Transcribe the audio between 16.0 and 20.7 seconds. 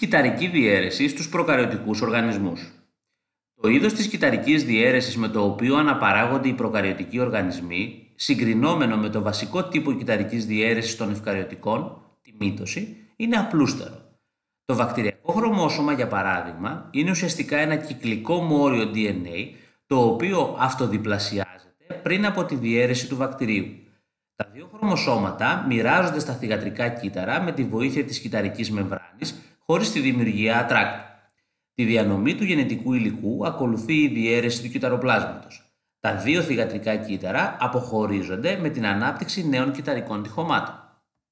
παράδειγμα, είναι ουσιαστικά ένα κυκλικό μόριο DNA, το οποίο